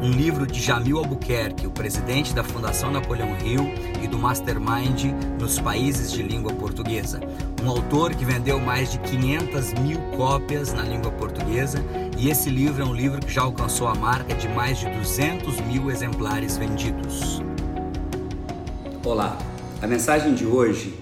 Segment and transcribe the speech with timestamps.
[0.00, 3.68] Um livro de Jamil Albuquerque, o presidente da Fundação Napoleão Hill
[4.00, 5.06] e do Mastermind
[5.40, 7.18] nos países de língua portuguesa.
[7.60, 11.82] Um autor que vendeu mais de 500 mil cópias na língua portuguesa
[12.16, 15.60] e esse livro é um livro que já alcançou a marca de mais de 200
[15.62, 17.42] mil exemplares vendidos.
[19.04, 19.36] Olá,
[19.82, 20.94] a mensagem de hoje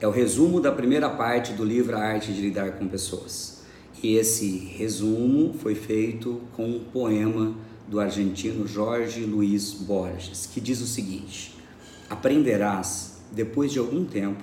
[0.00, 3.60] é o resumo da primeira parte do livro A Arte de Lidar com Pessoas.
[4.02, 7.54] E esse resumo foi feito com um poema
[7.90, 11.54] do argentino Jorge Luiz Borges, que diz o seguinte:
[12.08, 14.42] Aprenderás, depois de algum tempo,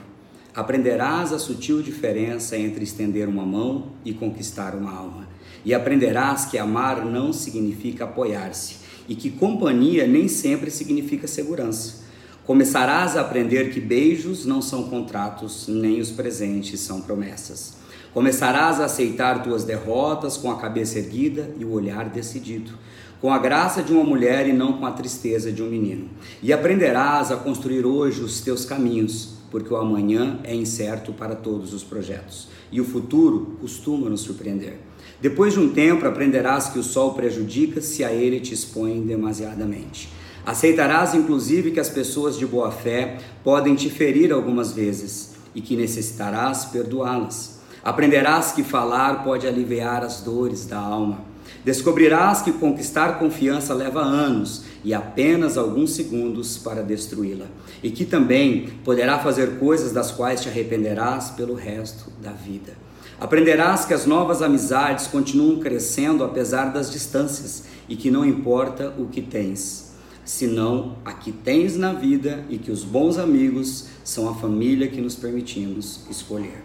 [0.53, 6.57] aprenderás a sutil diferença entre estender uma mão e conquistar uma alma e aprenderás que
[6.57, 12.05] amar não significa apoiar-se e que companhia nem sempre significa segurança.
[12.45, 17.75] Começarás a aprender que beijos não são contratos, nem os presentes são promessas.
[18.13, 22.71] Começarás a aceitar tuas derrotas com a cabeça erguida e o olhar decidido,
[23.19, 26.09] com a graça de uma mulher e não com a tristeza de um menino.
[26.41, 31.73] E aprenderás a construir hoje os teus caminhos, porque o amanhã é incerto para todos
[31.73, 34.79] os projetos e o futuro costuma nos surpreender.
[35.21, 40.09] Depois de um tempo, aprenderás que o sol prejudica se a ele te expõe demasiadamente.
[40.45, 45.75] Aceitarás, inclusive, que as pessoas de boa fé podem te ferir algumas vezes e que
[45.75, 47.59] necessitarás perdoá-las.
[47.83, 51.21] Aprenderás que falar pode aliviar as dores da alma.
[51.63, 57.47] Descobrirás que conquistar confiança leva anos e apenas alguns segundos para destruí-la,
[57.83, 62.73] e que também poderá fazer coisas das quais te arrependerás pelo resto da vida.
[63.19, 69.07] Aprenderás que as novas amizades continuam crescendo apesar das distâncias e que não importa o
[69.07, 69.93] que tens,
[70.23, 75.01] senão a que tens na vida e que os bons amigos são a família que
[75.01, 76.61] nos permitimos escolher.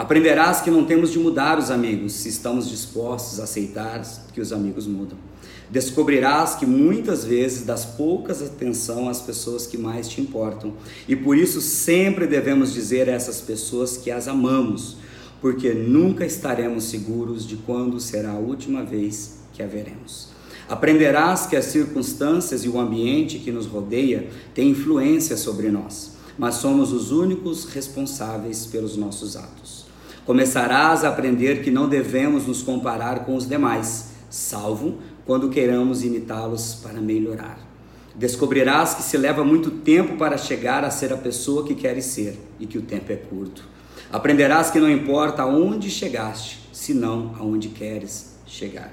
[0.00, 4.00] Aprenderás que não temos de mudar os amigos se estamos dispostos a aceitar
[4.32, 5.18] que os amigos mudam.
[5.68, 10.72] Descobrirás que muitas vezes das poucas atenção às pessoas que mais te importam
[11.06, 14.96] e por isso sempre devemos dizer a essas pessoas que as amamos
[15.38, 20.28] porque nunca estaremos seguros de quando será a última vez que a veremos.
[20.66, 26.54] Aprenderás que as circunstâncias e o ambiente que nos rodeia têm influência sobre nós, mas
[26.54, 29.89] somos os únicos responsáveis pelos nossos atos.
[30.26, 36.74] Começarás a aprender que não devemos nos comparar com os demais, salvo quando queiramos imitá-los
[36.82, 37.58] para melhorar.
[38.14, 42.38] Descobrirás que se leva muito tempo para chegar a ser a pessoa que queres ser
[42.58, 43.66] e que o tempo é curto.
[44.12, 48.92] Aprenderás que não importa aonde chegaste, senão aonde queres chegar.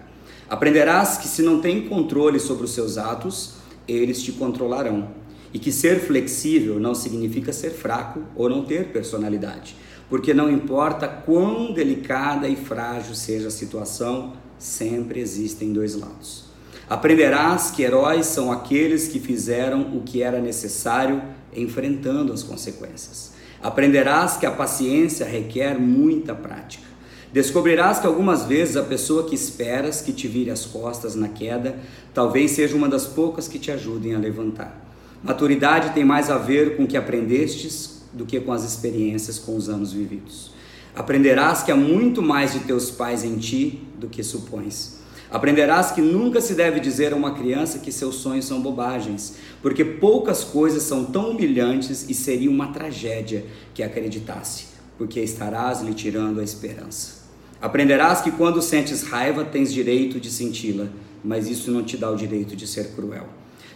[0.50, 3.56] Aprenderás que se não tem controle sobre os seus atos,
[3.88, 5.10] eles te controlarão.
[5.54, 9.76] E que ser flexível não significa ser fraco ou não ter personalidade,
[10.10, 16.46] porque não importa quão delicada e frágil seja a situação, sempre existem dois lados.
[16.90, 21.22] Aprenderás que heróis são aqueles que fizeram o que era necessário
[21.54, 23.34] enfrentando as consequências.
[23.62, 26.86] Aprenderás que a paciência requer muita prática.
[27.34, 31.76] Descobrirás que algumas vezes a pessoa que esperas que te vire as costas na queda
[32.14, 34.86] talvez seja uma das poucas que te ajudem a levantar.
[35.22, 39.56] Maturidade tem mais a ver com o que aprendestes do que com as experiências com
[39.56, 40.52] os anos vividos.
[40.96, 44.98] Aprenderás que há muito mais de teus pais em ti do que supões.
[45.30, 49.84] Aprenderás que nunca se deve dizer a uma criança que seus sonhos são bobagens, porque
[49.84, 56.40] poucas coisas são tão humilhantes e seria uma tragédia que acreditasse, porque estarás lhe tirando
[56.40, 57.28] a esperança.
[57.62, 60.88] Aprenderás que quando sentes raiva tens direito de senti-la,
[61.24, 63.28] mas isso não te dá o direito de ser cruel.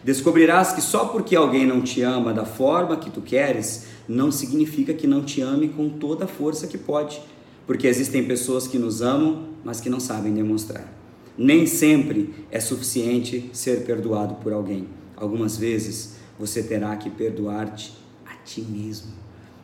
[0.04, 4.94] Descobrirás que só porque alguém não te ama da forma que tu queres, não significa
[4.94, 7.22] que não te ame com toda a força que pode,
[7.68, 10.92] porque existem pessoas que nos amam, mas que não sabem demonstrar.
[11.38, 14.88] Nem sempre é suficiente ser perdoado por alguém.
[15.16, 17.94] Algumas vezes você terá que perdoar-te
[18.26, 19.12] a ti mesmo.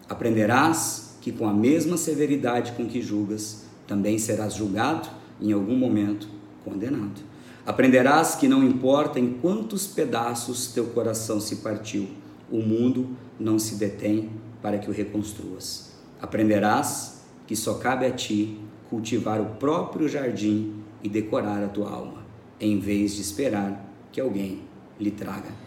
[0.07, 5.09] Aprenderás que com a mesma severidade com que julgas, também serás julgado
[5.41, 6.29] em algum momento
[6.63, 7.21] condenado.
[7.67, 12.07] Aprenderás que não importa em quantos pedaços teu coração se partiu,
[12.49, 14.29] o mundo não se detém
[14.61, 15.91] para que o reconstruas.
[16.21, 18.57] Aprenderás que só cabe a ti
[18.89, 22.25] cultivar o próprio jardim e decorar a tua alma,
[22.57, 24.61] em vez de esperar que alguém
[24.97, 25.66] lhe traga